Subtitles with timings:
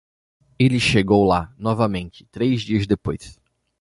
[0.57, 3.37] Ele chegou lá novamente três dias depois.